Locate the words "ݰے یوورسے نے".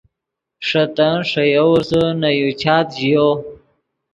1.29-2.29